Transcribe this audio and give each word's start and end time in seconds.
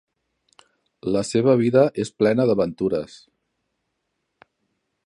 La 1.15 1.21
seva 1.31 1.53
vida 1.61 1.85
és 2.05 2.13
plena 2.23 2.49
d'aventures. 2.53 3.21